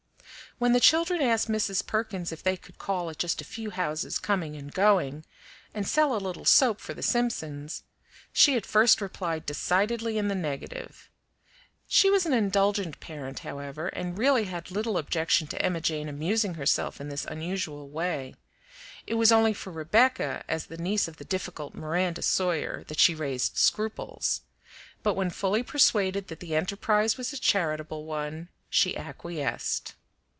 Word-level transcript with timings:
When 0.59 0.73
the 0.73 0.79
children 0.79 1.23
asked 1.23 1.47
Mrs. 1.49 1.83
Perkins 1.87 2.31
if 2.31 2.43
they 2.43 2.55
could 2.55 2.77
call 2.77 3.09
at 3.09 3.17
just 3.17 3.41
a 3.41 3.43
few 3.43 3.71
houses 3.71 4.19
coming 4.19 4.55
and 4.55 4.71
going, 4.71 5.25
and 5.73 5.87
sell 5.87 6.15
a 6.15 6.21
little 6.21 6.45
soap 6.45 6.79
for 6.79 6.93
the 6.93 7.01
Simpsons, 7.01 7.81
she 8.31 8.55
at 8.55 8.67
first 8.67 9.01
replied 9.01 9.47
decidedly 9.47 10.19
in 10.19 10.27
the 10.27 10.35
negative. 10.35 11.09
She 11.87 12.11
was 12.11 12.27
an 12.27 12.33
indulgent 12.33 12.99
parent, 12.99 13.39
however, 13.39 13.87
and 13.87 14.19
really 14.19 14.43
had 14.43 14.69
little 14.69 14.99
objection 14.99 15.47
to 15.47 15.59
Emma 15.59 15.81
Jane 15.81 16.07
amusing 16.07 16.53
herself 16.53 17.01
in 17.01 17.09
this 17.09 17.25
unusual 17.25 17.89
way; 17.89 18.35
it 19.07 19.15
was 19.15 19.31
only 19.31 19.53
for 19.53 19.71
Rebecca, 19.71 20.43
as 20.47 20.67
the 20.67 20.77
niece 20.77 21.07
of 21.07 21.17
the 21.17 21.25
difficult 21.25 21.73
Miranda 21.73 22.21
Sawyer, 22.21 22.83
that 22.87 22.99
she 22.99 23.15
raised 23.15 23.57
scruples; 23.57 24.41
but 25.01 25.15
when 25.15 25.31
fully 25.31 25.63
persuaded 25.63 26.27
that 26.27 26.39
the 26.39 26.55
enterprise 26.55 27.17
was 27.17 27.33
a 27.33 27.39
charitable 27.39 28.05
one, 28.05 28.49
she 28.69 28.95
acquiesced. 28.95 29.95